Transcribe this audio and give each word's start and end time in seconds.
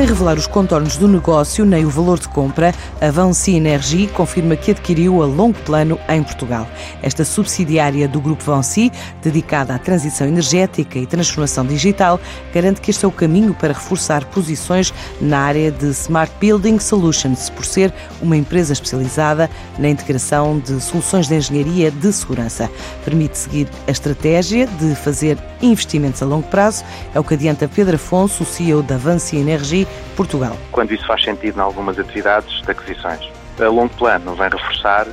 Sem 0.00 0.08
revelar 0.08 0.38
os 0.38 0.46
contornos 0.46 0.96
do 0.96 1.06
negócio 1.06 1.62
nem 1.66 1.84
o 1.84 1.90
valor 1.90 2.18
de 2.18 2.26
compra, 2.26 2.74
a 3.02 3.10
Vancy 3.10 3.56
Energy 3.56 4.06
confirma 4.06 4.56
que 4.56 4.70
adquiriu 4.70 5.22
a 5.22 5.26
longo 5.26 5.58
plano 5.58 6.00
em 6.08 6.22
Portugal. 6.22 6.66
Esta 7.02 7.22
subsidiária 7.22 8.08
do 8.08 8.18
Grupo 8.18 8.42
Vancy, 8.42 8.90
dedicada 9.22 9.74
à 9.74 9.78
transição 9.78 10.26
energética 10.26 10.98
e 10.98 11.04
transformação 11.04 11.66
digital, 11.66 12.18
garante 12.50 12.80
que 12.80 12.90
este 12.90 13.04
é 13.04 13.08
o 13.08 13.12
caminho 13.12 13.52
para 13.52 13.74
reforçar 13.74 14.24
posições 14.24 14.90
na 15.20 15.40
área 15.40 15.70
de 15.70 15.88
Smart 15.90 16.32
Building 16.40 16.78
Solutions, 16.78 17.50
por 17.50 17.66
ser 17.66 17.92
uma 18.22 18.38
empresa 18.38 18.72
especializada 18.72 19.50
na 19.78 19.90
integração 19.90 20.58
de 20.60 20.80
soluções 20.80 21.28
de 21.28 21.34
engenharia 21.34 21.90
de 21.90 22.10
segurança. 22.10 22.70
Permite 23.04 23.36
seguir 23.36 23.68
a 23.86 23.90
estratégia 23.90 24.66
de 24.66 24.94
fazer 24.94 25.36
investimentos 25.62 26.22
a 26.22 26.26
longo 26.26 26.46
prazo, 26.48 26.84
é 27.14 27.20
o 27.20 27.24
que 27.24 27.34
adianta 27.34 27.68
Pedro 27.68 27.96
Afonso, 27.96 28.44
CEO 28.44 28.82
da 28.82 28.96
Vancy 28.96 29.36
Energy 29.36 29.86
Portugal. 30.16 30.56
Quando 30.72 30.92
isso 30.92 31.06
faz 31.06 31.22
sentido 31.22 31.58
em 31.58 31.62
algumas 31.62 31.98
atividades 31.98 32.62
de 32.62 32.70
aquisições. 32.70 33.20
A 33.58 33.68
longo 33.68 33.94
plano 33.94 34.34
vem 34.34 34.48
reforçar 34.48 35.06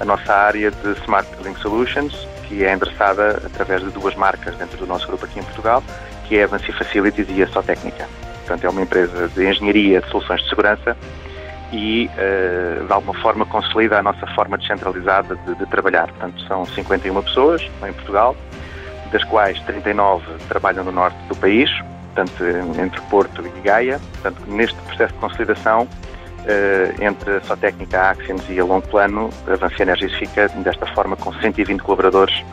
a 0.00 0.04
nossa 0.04 0.32
área 0.32 0.70
de 0.70 0.92
Smart 1.02 1.28
Building 1.36 1.56
Solutions, 1.60 2.26
que 2.48 2.64
é 2.64 2.72
endereçada 2.72 3.42
através 3.44 3.82
de 3.82 3.90
duas 3.90 4.14
marcas 4.14 4.56
dentro 4.56 4.76
do 4.76 4.86
nosso 4.86 5.06
grupo 5.06 5.24
aqui 5.24 5.38
em 5.38 5.42
Portugal, 5.42 5.82
que 6.26 6.36
é 6.36 6.42
a 6.42 6.44
Avanci 6.44 6.72
Facilities 6.72 7.26
e 7.30 7.42
a 7.42 7.48
Sotécnica. 7.48 8.08
Portanto, 8.40 8.64
é 8.64 8.68
uma 8.68 8.82
empresa 8.82 9.28
de 9.28 9.48
engenharia 9.48 10.00
de 10.00 10.10
soluções 10.10 10.42
de 10.42 10.48
segurança 10.48 10.96
e, 11.72 12.10
uh, 12.12 12.86
de 12.86 12.92
alguma 12.92 13.14
forma, 13.20 13.46
consolida 13.46 13.98
a 13.98 14.02
nossa 14.02 14.26
forma 14.34 14.58
descentralizada 14.58 15.36
de, 15.36 15.54
de 15.54 15.66
trabalhar. 15.66 16.08
Portanto, 16.08 16.42
são 16.46 16.64
51 16.66 17.22
pessoas 17.22 17.62
em 17.62 17.92
Portugal, 17.92 18.36
das 19.14 19.22
quais 19.22 19.58
39 19.60 20.24
trabalham 20.48 20.82
no 20.82 20.90
norte 20.90 21.16
do 21.28 21.36
país, 21.36 21.70
portanto, 22.12 22.44
entre 22.80 23.00
Porto 23.02 23.46
e 23.46 23.60
Gaia. 23.60 24.00
Portanto, 24.14 24.42
neste 24.48 24.76
processo 24.82 25.14
de 25.14 25.20
consolidação, 25.20 25.88
eh, 26.46 26.92
entre 27.00 27.36
a 27.36 27.40
sua 27.42 27.56
técnica 27.56 28.00
a 28.00 28.10
Axions 28.10 28.42
e 28.50 28.58
a 28.58 28.64
longo 28.64 28.86
plano, 28.88 29.30
a 29.46 29.52
Avancia 29.52 29.84
Energies 29.84 30.12
fica 30.14 30.48
desta 30.48 30.84
forma 30.94 31.14
com 31.14 31.32
120 31.32 31.80
colaboradores 31.80 32.44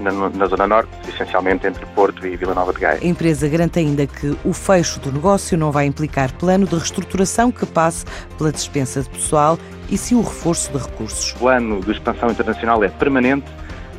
na, 0.00 0.10
na, 0.10 0.46
Zona 0.46 0.66
Norte, 0.66 0.90
essencialmente 1.08 1.68
entre 1.68 1.86
Porto 1.86 2.26
e 2.26 2.36
Vila 2.36 2.52
Nova 2.52 2.72
de 2.72 2.80
Gaia. 2.80 2.98
A 3.00 3.06
empresa 3.06 3.48
garante 3.48 3.78
ainda 3.78 4.04
que 4.04 4.36
o 4.44 4.52
fecho 4.52 4.98
do 4.98 5.12
negócio 5.12 5.56
não 5.56 5.70
vai 5.70 5.86
implicar 5.86 6.32
plano 6.32 6.66
de 6.66 6.74
reestruturação 6.74 7.52
que 7.52 7.64
passe 7.64 8.04
pela 8.36 8.50
dispensa 8.50 9.02
de 9.02 9.08
pessoal 9.08 9.56
e 9.88 9.96
sim 9.96 10.16
o 10.16 10.22
reforço 10.22 10.72
de 10.72 10.78
recursos. 10.78 11.32
O 11.34 11.38
plano 11.38 11.80
de 11.80 11.92
expansão 11.92 12.28
internacional 12.28 12.82
é 12.82 12.88
permanente 12.88 13.46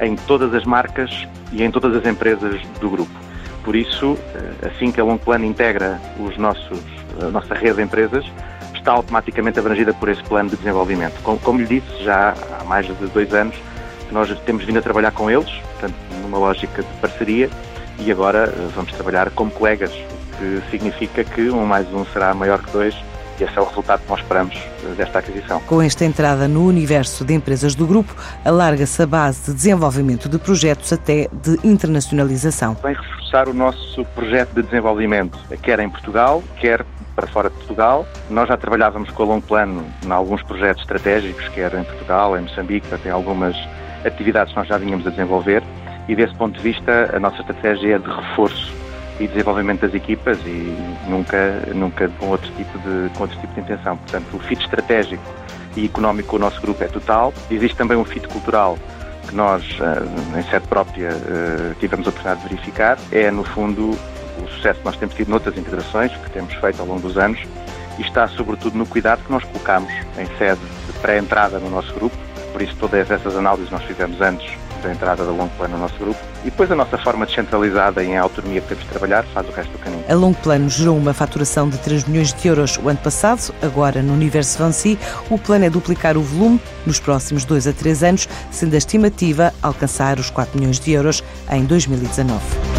em 0.02 0.16
todas 0.16 0.54
as 0.54 0.66
marcas 0.66 1.09
e 1.52 1.64
em 1.64 1.72
todas 1.72 1.95
as 1.95 2.05
empresas 2.05 2.61
do 2.80 2.89
grupo. 2.89 3.11
Por 3.64 3.75
isso, 3.75 4.17
eh, 4.36 4.67
assim 4.67 4.92
que 4.92 5.00
a 5.00 5.03
Longo 5.03 5.23
Plano 5.23 5.45
integra 5.45 6.00
os 6.19 6.38
nossos, 6.38 6.80
a 7.22 7.30
nossa 7.30 7.53
rede 7.53 7.78
de 7.78 7.83
empresas, 7.83 8.25
está 8.73 8.94
automaticamente 8.94 9.59
abrangida 9.59 9.94
por 9.94 10.09
esse 10.09 10.23
plano 10.23 10.50
de 10.50 10.55
desenvolvimento. 10.55 11.22
Como, 11.22 11.38
como 11.39 11.59
lhe 11.59 11.66
disse, 11.66 12.03
já 12.03 12.33
há 12.59 12.64
mais 12.64 12.88
de 12.88 12.94
dois 13.08 13.33
anos 13.33 13.55
nós 14.11 14.30
temos 14.42 14.64
vindo 14.64 14.80
a 14.80 14.81
trabalhar 14.81 15.11
com 15.11 15.30
eles, 15.30 15.52
portanto, 15.52 15.94
numa 16.23 16.38
lógica 16.38 16.81
de 16.81 16.89
parceria, 17.00 17.50
e 18.00 18.11
agora 18.11 18.45
eh, 18.45 18.70
vamos 18.75 18.92
trabalhar 18.94 19.30
como 19.31 19.52
colegas, 19.52 19.92
o 19.92 20.38
que 20.38 20.72
significa 20.72 21.23
que 21.23 21.50
um 21.50 21.66
mais 21.66 21.88
um 21.94 22.05
será 22.05 22.33
maior 22.33 22.64
que 22.64 22.72
dois 22.72 22.95
esse 23.44 23.58
é 23.58 23.62
o 23.62 23.66
resultado 23.66 24.02
que 24.02 24.09
nós 24.09 24.20
esperamos 24.20 24.56
eh, 24.56 24.94
desta 24.98 25.20
aquisição. 25.20 25.59
Com 25.62 25.82
esta 25.82 26.06
entrada 26.06 26.48
no 26.48 26.66
universo 26.66 27.23
de 27.26 27.34
empresas 27.34 27.76
do 27.76 27.86
grupo, 27.88 28.16
alarga-se 28.44 29.02
a 29.02 29.08
base 29.08 29.52
de 29.52 29.54
desenvolvimento 29.54 30.28
de 30.28 30.38
projetos 30.38 30.92
até 30.92 31.28
de 31.32 31.58
internacionalização. 31.64 32.76
Vem 32.84 32.94
reforçar 32.94 33.48
o 33.48 33.54
nosso 33.54 34.06
projeto 34.16 34.54
de 34.54 34.64
desenvolvimento, 34.64 35.38
quer 35.62 35.80
em 35.80 35.90
Portugal, 35.90 36.44
quer 36.58 36.86
para 37.16 37.28
fora 37.28 37.50
de 37.50 37.56
Portugal. 37.58 38.08
Nós 38.30 38.48
já 38.48 38.56
trabalhávamos 38.56 39.10
com 39.12 39.23
a 39.23 39.26
longo 39.26 39.45
plano 39.45 39.86
em 40.06 40.12
alguns 40.12 40.42
projetos 40.44 40.82
estratégicos, 40.84 41.48
quer 41.49 41.73
em 41.73 41.83
Portugal, 41.83 42.38
em 42.38 42.42
Moçambique, 42.42 42.88
tem 42.98 43.11
algumas 43.11 43.55
atividades 44.05 44.54
que 44.54 44.60
nós 44.60 44.67
já 44.67 44.78
vínhamos 44.78 45.05
a 45.05 45.10
desenvolver 45.10 45.61
e 46.08 46.16
desse 46.16 46.33
ponto 46.36 46.58
de 46.58 46.64
vista 46.64 47.11
a 47.14 47.20
nossa 47.20 47.42
estratégia 47.42 47.95
é 47.95 47.99
de 47.99 48.10
reforço 48.10 48.79
e 49.19 49.27
desenvolvimento 49.27 49.81
das 49.81 49.93
equipas 49.93 50.37
e 50.45 50.75
nunca, 51.07 51.61
nunca 51.75 52.07
com, 52.19 52.27
outro 52.27 52.49
tipo 52.53 52.77
de, 52.80 53.09
com 53.15 53.23
outro 53.23 53.37
tipo 53.39 53.53
de 53.53 53.59
intenção. 53.59 53.97
Portanto, 53.97 54.25
o 54.33 54.39
fit 54.39 54.61
estratégico 54.61 55.23
e 55.75 55.85
económico 55.85 56.30
com 56.30 56.35
o 56.37 56.39
nosso 56.39 56.61
grupo 56.61 56.83
é 56.83 56.87
total. 56.87 57.33
Existe 57.52 57.75
também 57.75 57.97
um 57.97 58.05
fit 58.05 58.27
cultural 58.27 58.77
que 59.27 59.35
nós, 59.35 59.63
eh, 59.80 60.39
em 60.39 60.43
sede 60.43 60.67
própria, 60.67 61.09
eh, 61.09 61.73
tivemos 61.80 62.07
a 62.07 62.09
oportunidade 62.09 62.41
de 62.41 62.49
verificar. 62.49 62.97
É, 63.11 63.30
no 63.30 63.43
fundo, 63.43 63.91
o 63.91 64.47
sucesso 64.47 64.80
que 64.80 64.85
nós 64.85 64.95
temos 64.95 65.13
tido 65.15 65.30
noutras 65.30 65.57
integrações 65.57 66.11
que 66.15 66.30
temos 66.31 66.53
feito 66.55 66.80
ao 66.81 66.87
longo 66.87 67.01
dos 67.01 67.17
anos 67.17 67.39
e 67.97 68.01
está, 68.01 68.27
sobretudo, 68.30 68.77
no 68.77 68.86
cuidado 68.86 69.23
que 69.23 69.31
nós 69.31 69.43
colocamos 69.43 69.91
em 70.17 70.25
sede 70.37 70.61
de 70.87 70.99
pré-entrada 70.99 71.59
no 71.59 71.69
nosso 71.69 71.93
grupo. 71.93 72.15
Por 72.51 72.61
isso, 72.61 72.75
todas 72.80 73.11
essas 73.11 73.36
análises 73.36 73.69
nós 73.69 73.83
fizemos 73.83 74.19
antes 74.21 74.57
da 74.80 74.92
entrada 74.92 75.26
da 75.26 75.32
Longo 75.32 75.52
Plano 75.58 75.76
no 75.76 75.84
nosso 75.84 75.98
grupo. 75.98 76.20
E 76.42 76.45
depois 76.45 76.72
a 76.72 76.76
nossa 76.76 76.98
forma 76.98 77.26
descentralizada 77.26 78.04
em 78.04 78.17
autonomia 78.17 78.62
que 78.62 78.67
temos 78.67 78.84
de 78.84 78.90
trabalhar 78.90 79.23
faz 79.34 79.48
o 79.48 79.52
resto 79.52 79.72
do 79.72 79.80
caminho. 79.80 80.04
A 80.08 80.14
Longo 80.14 80.38
Plano 80.40 80.70
gerou 80.70 80.98
uma 80.98 81.14
faturação 81.14 81.70
de 81.70 81.78
3 81.78 82.06
milhões 82.06 82.34
de 82.34 82.48
euros 82.48 82.78
o 82.78 82.90
ano 82.90 83.00
passado. 83.00 83.54
Agora, 83.62 84.02
no 84.02 84.14
universo 84.14 84.58
Vancy, 84.58 84.98
o 85.30 85.38
plano 85.38 85.66
é 85.66 85.70
duplicar 85.70 86.17
o 86.17 86.22
volume 86.22 86.60
nos 86.86 87.00
próximos 87.00 87.45
2 87.45 87.67
a 87.67 87.73
3 87.73 88.04
anos, 88.04 88.30
sendo 88.52 88.73
a 88.73 88.78
estimativa 88.78 89.54
alcançar 89.62 90.20
os 90.20 90.30
4 90.30 90.58
milhões 90.58 90.80
de 90.80 90.92
euros 90.92 91.23
em 91.52 91.66
2019. 91.66 92.79